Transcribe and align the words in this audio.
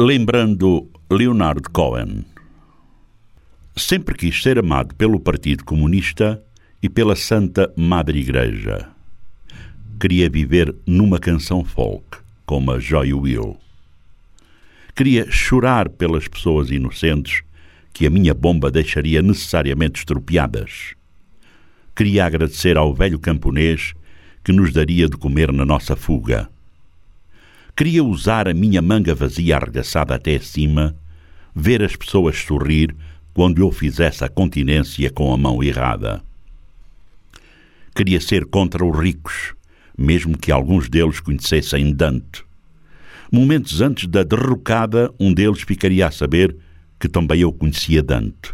Lembrando 0.00 0.88
Leonard 1.10 1.70
Cohen. 1.72 2.24
Sempre 3.74 4.14
quis 4.14 4.40
ser 4.40 4.56
amado 4.56 4.94
pelo 4.94 5.18
Partido 5.18 5.64
Comunista 5.64 6.40
e 6.80 6.88
pela 6.88 7.16
Santa 7.16 7.72
Madre 7.76 8.20
Igreja. 8.20 8.90
Queria 10.00 10.30
viver 10.30 10.72
numa 10.86 11.18
canção 11.18 11.64
folk, 11.64 12.18
como 12.46 12.70
a 12.70 12.78
Joy 12.78 13.12
Will. 13.12 13.56
Queria 14.94 15.28
chorar 15.32 15.88
pelas 15.88 16.28
pessoas 16.28 16.70
inocentes 16.70 17.42
que 17.92 18.06
a 18.06 18.10
minha 18.10 18.34
bomba 18.34 18.70
deixaria 18.70 19.20
necessariamente 19.20 19.98
estropiadas. 19.98 20.94
Queria 21.96 22.24
agradecer 22.24 22.76
ao 22.76 22.94
velho 22.94 23.18
camponês 23.18 23.94
que 24.44 24.52
nos 24.52 24.72
daria 24.72 25.08
de 25.08 25.16
comer 25.16 25.52
na 25.52 25.64
nossa 25.64 25.96
fuga. 25.96 26.48
Queria 27.78 28.02
usar 28.02 28.48
a 28.48 28.52
minha 28.52 28.82
manga 28.82 29.14
vazia 29.14 29.54
arregaçada 29.54 30.12
até 30.12 30.34
acima, 30.34 30.96
ver 31.54 31.80
as 31.80 31.94
pessoas 31.94 32.36
sorrir 32.36 32.92
quando 33.32 33.62
eu 33.62 33.70
fizesse 33.70 34.24
a 34.24 34.28
continência 34.28 35.08
com 35.10 35.32
a 35.32 35.36
mão 35.36 35.62
errada. 35.62 36.20
Queria 37.94 38.20
ser 38.20 38.46
contra 38.46 38.84
os 38.84 38.98
ricos, 38.98 39.54
mesmo 39.96 40.36
que 40.36 40.50
alguns 40.50 40.88
deles 40.88 41.20
conhecessem 41.20 41.94
Dante. 41.94 42.42
Momentos 43.30 43.80
antes 43.80 44.08
da 44.08 44.24
derrocada, 44.24 45.14
um 45.16 45.32
deles 45.32 45.62
ficaria 45.62 46.08
a 46.08 46.10
saber 46.10 46.56
que 46.98 47.08
também 47.08 47.42
eu 47.42 47.52
conhecia 47.52 48.02
Dante. 48.02 48.52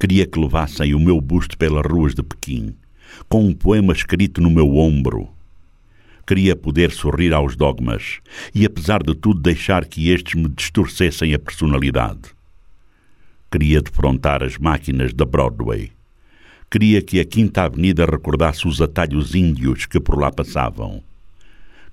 Queria 0.00 0.26
que 0.26 0.40
levassem 0.40 0.96
o 0.96 0.98
meu 0.98 1.20
busto 1.20 1.56
pelas 1.56 1.86
ruas 1.88 2.12
de 2.12 2.24
Pequim, 2.24 2.74
com 3.28 3.44
um 3.44 3.54
poema 3.54 3.92
escrito 3.92 4.40
no 4.40 4.50
meu 4.50 4.74
ombro. 4.78 5.37
Queria 6.28 6.54
poder 6.54 6.90
sorrir 6.90 7.32
aos 7.32 7.56
dogmas 7.56 8.18
e, 8.54 8.66
apesar 8.66 9.02
de 9.02 9.14
tudo, 9.14 9.40
deixar 9.40 9.86
que 9.86 10.10
estes 10.10 10.34
me 10.34 10.46
distorcessem 10.46 11.32
a 11.32 11.38
personalidade. 11.38 12.20
Queria 13.50 13.80
defrontar 13.80 14.42
as 14.42 14.58
máquinas 14.58 15.14
da 15.14 15.24
Broadway. 15.24 15.90
Queria 16.70 17.00
que 17.00 17.18
a 17.18 17.24
Quinta 17.24 17.62
Avenida 17.62 18.04
recordasse 18.04 18.68
os 18.68 18.78
atalhos 18.82 19.34
índios 19.34 19.86
que 19.86 19.98
por 19.98 20.20
lá 20.20 20.30
passavam. 20.30 21.02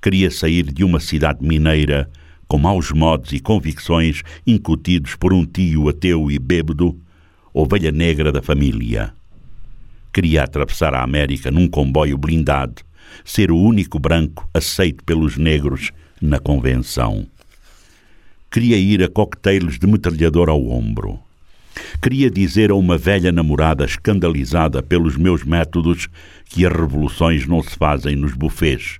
Queria 0.01 0.29
sair 0.29 0.63
de 0.63 0.83
uma 0.83 0.99
cidade 0.99 1.41
mineira 1.41 2.09
com 2.45 2.57
maus 2.57 2.91
modos 2.91 3.31
e 3.31 3.39
convicções 3.39 4.21
incutidos 4.45 5.15
por 5.15 5.31
um 5.31 5.45
tio 5.45 5.87
ateu 5.87 6.29
e 6.29 6.37
bêbado, 6.37 6.99
ovelha 7.53 7.89
negra 7.89 8.33
da 8.33 8.41
família. 8.41 9.13
Queria 10.11 10.43
atravessar 10.43 10.93
a 10.93 11.01
América 11.01 11.49
num 11.49 11.69
comboio 11.69 12.17
blindado, 12.17 12.83
ser 13.23 13.51
o 13.51 13.57
único 13.57 13.99
branco 13.99 14.49
aceito 14.53 15.03
pelos 15.03 15.37
negros 15.37 15.91
na 16.21 16.39
convenção. 16.39 17.25
Queria 18.51 18.77
ir 18.77 19.03
a 19.03 19.09
coquetéis 19.09 19.77
de 19.77 19.87
metralhador 19.87 20.49
ao 20.49 20.67
ombro. 20.67 21.19
Queria 22.01 22.29
dizer 22.29 22.71
a 22.71 22.75
uma 22.75 22.97
velha 22.97 23.31
namorada 23.31 23.83
escandalizada 23.83 24.81
pelos 24.81 25.17
meus 25.17 25.43
métodos 25.43 26.07
que 26.45 26.65
as 26.65 26.71
revoluções 26.71 27.45
não 27.45 27.61
se 27.61 27.75
fazem 27.75 28.15
nos 28.15 28.33
bufês, 28.33 28.99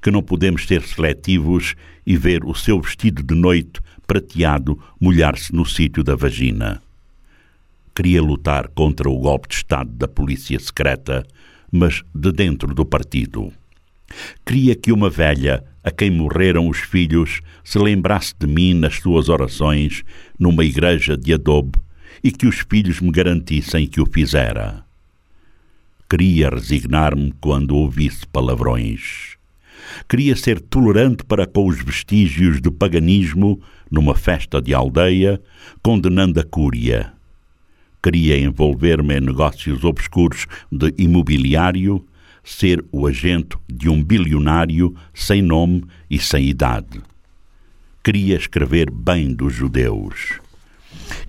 que 0.00 0.10
não 0.10 0.22
podemos 0.22 0.66
ser 0.66 0.82
seletivos 0.82 1.74
e 2.06 2.16
ver 2.16 2.44
o 2.44 2.54
seu 2.54 2.80
vestido 2.80 3.22
de 3.22 3.34
noite 3.34 3.80
prateado 4.06 4.78
molhar-se 5.00 5.54
no 5.54 5.64
sítio 5.66 6.02
da 6.02 6.14
vagina. 6.14 6.82
Queria 7.94 8.22
lutar 8.22 8.68
contra 8.68 9.08
o 9.08 9.18
golpe 9.18 9.48
de 9.48 9.54
Estado 9.54 9.90
da 9.90 10.08
polícia 10.08 10.58
secreta, 10.58 11.24
mas 11.70 12.02
de 12.14 12.32
dentro 12.32 12.74
do 12.74 12.84
partido. 12.84 13.52
Queria 14.44 14.74
que 14.74 14.92
uma 14.92 15.10
velha 15.10 15.64
a 15.82 15.90
quem 15.90 16.10
morreram 16.10 16.68
os 16.68 16.78
filhos 16.78 17.40
se 17.62 17.78
lembrasse 17.78 18.34
de 18.38 18.46
mim 18.46 18.74
nas 18.74 18.96
suas 18.96 19.28
orações 19.28 20.02
numa 20.38 20.64
igreja 20.64 21.16
de 21.16 21.34
adobe 21.34 21.78
e 22.22 22.30
que 22.30 22.46
os 22.46 22.64
filhos 22.68 23.00
me 23.00 23.10
garantissem 23.10 23.86
que 23.86 24.00
o 24.00 24.06
fizera. 24.06 24.84
Queria 26.08 26.48
resignar-me 26.48 27.34
quando 27.40 27.76
ouvisse 27.76 28.26
palavrões. 28.26 29.36
Queria 30.08 30.34
ser 30.36 30.60
tolerante 30.60 31.24
para 31.24 31.46
com 31.46 31.66
os 31.66 31.82
vestígios 31.82 32.60
do 32.60 32.72
paganismo 32.72 33.60
numa 33.90 34.14
festa 34.14 34.60
de 34.60 34.72
aldeia, 34.72 35.40
condenando 35.82 36.40
a 36.40 36.44
cúria. 36.44 37.12
Queria 38.04 38.38
envolver-me 38.38 39.16
em 39.16 39.20
negócios 39.22 39.82
obscuros 39.82 40.46
de 40.70 40.92
imobiliário, 40.98 42.04
ser 42.42 42.84
o 42.92 43.06
agente 43.06 43.56
de 43.66 43.88
um 43.88 44.04
bilionário 44.04 44.94
sem 45.14 45.40
nome 45.40 45.82
e 46.10 46.18
sem 46.18 46.44
idade. 46.46 47.00
Queria 48.02 48.36
escrever 48.36 48.90
bem 48.90 49.32
dos 49.32 49.54
judeus. 49.54 50.38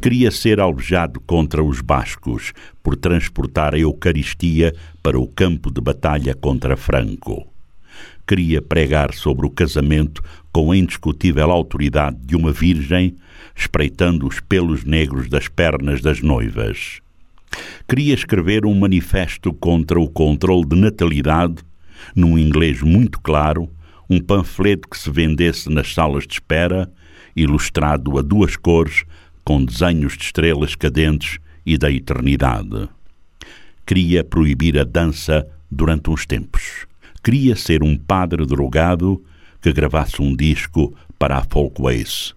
Queria 0.01 0.29
ser 0.29 0.59
alvejado 0.59 1.21
contra 1.21 1.63
os 1.63 1.79
bascos 1.79 2.51
por 2.83 2.97
transportar 2.97 3.73
a 3.73 3.79
Eucaristia 3.79 4.75
para 5.01 5.17
o 5.17 5.29
campo 5.29 5.71
de 5.71 5.79
batalha 5.79 6.35
contra 6.35 6.75
Franco 6.75 7.54
queria 8.27 8.61
pregar 8.61 9.13
sobre 9.13 9.45
o 9.45 9.49
casamento 9.49 10.21
com 10.51 10.71
a 10.71 10.77
indiscutível 10.77 11.51
autoridade 11.51 12.17
de 12.25 12.35
uma 12.35 12.51
virgem, 12.51 13.15
espreitando 13.55 14.27
os 14.27 14.39
pelos 14.39 14.83
negros 14.83 15.29
das 15.29 15.47
pernas 15.47 16.01
das 16.01 16.21
noivas. 16.21 17.01
Queria 17.87 18.13
escrever 18.13 18.65
um 18.65 18.73
manifesto 18.73 19.53
contra 19.53 19.99
o 19.99 20.09
controle 20.09 20.65
de 20.65 20.75
natalidade, 20.75 21.55
num 22.15 22.37
inglês 22.37 22.81
muito 22.81 23.19
claro, 23.19 23.69
um 24.09 24.19
panfleto 24.19 24.89
que 24.89 24.97
se 24.97 25.09
vendesse 25.09 25.69
nas 25.69 25.93
salas 25.93 26.25
de 26.27 26.33
espera, 26.33 26.91
ilustrado 27.35 28.17
a 28.17 28.21
duas 28.21 28.55
cores, 28.55 29.03
com 29.43 29.63
desenhos 29.63 30.17
de 30.17 30.23
estrelas 30.23 30.75
cadentes 30.75 31.37
e 31.65 31.77
da 31.77 31.91
eternidade. 31.91 32.89
Queria 33.85 34.23
proibir 34.23 34.79
a 34.79 34.83
dança 34.83 35.47
durante 35.69 36.09
uns 36.09 36.25
tempos 36.25 36.87
queria 37.25 37.55
ser 37.55 37.81
um 37.81 37.97
padre 37.97 38.45
drogado 38.45 39.19
que 39.59 39.73
gravasse 39.73 40.21
um 40.21 40.35
disco 40.35 40.95
para 41.17 41.39
a 41.39 41.43
Folkways. 41.43 42.35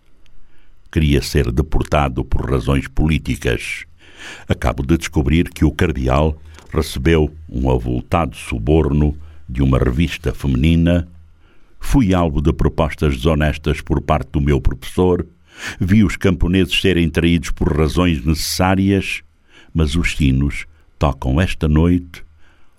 Queria 0.91 1.21
ser 1.21 1.53
deportado 1.53 2.25
por 2.25 2.51
razões 2.51 2.89
políticas. 2.89 3.85
Acabo 4.49 4.83
de 4.83 4.97
descobrir 4.97 5.51
que 5.51 5.63
o 5.63 5.71
cardeal 5.71 6.41
recebeu 6.73 7.31
um 7.47 7.71
avultado 7.71 8.35
suborno 8.35 9.15
de 9.47 9.63
uma 9.63 9.79
revista 9.79 10.33
feminina. 10.33 11.07
Fui 11.79 12.15
alvo 12.15 12.41
de 12.41 12.51
propostas 12.55 13.15
desonestas 13.15 13.83
por 13.83 14.01
parte 14.01 14.31
do 14.33 14.41
meu 14.41 14.59
professor. 14.59 15.27
Vi 15.79 16.03
os 16.03 16.17
camponeses 16.17 16.81
serem 16.81 17.11
traídos 17.11 17.51
por 17.51 17.77
razões 17.77 18.25
necessárias, 18.25 19.21
mas 19.75 19.97
os 19.97 20.17
sinos 20.17 20.65
tocam 20.99 21.39
esta 21.39 21.69
noite, 21.69 22.25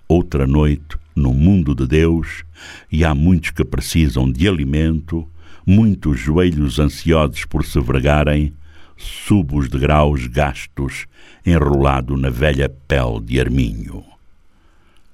outra 0.08 0.44
noite, 0.44 0.99
no 1.14 1.32
mundo 1.32 1.74
de 1.74 1.86
Deus 1.86 2.44
e 2.90 3.04
há 3.04 3.14
muitos 3.14 3.50
que 3.50 3.64
precisam 3.64 4.30
de 4.30 4.48
alimento, 4.48 5.28
muitos 5.66 6.20
joelhos 6.20 6.78
ansiosos 6.78 7.44
por 7.44 7.64
se 7.64 7.80
vergarem, 7.80 8.52
subo 8.96 9.58
os 9.58 9.68
degraus 9.68 10.26
gastos, 10.26 11.06
enrolado 11.44 12.16
na 12.16 12.30
velha 12.30 12.68
pele 12.68 13.20
de 13.20 13.40
arminho. 13.40 14.04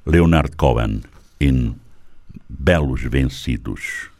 Leonard 0.05 0.57
Cohen, 0.57 1.03
em 1.41 1.75
Belos 2.49 3.03
Vencidos 3.03 4.16